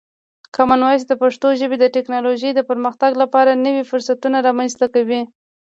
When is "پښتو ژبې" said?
1.21-1.77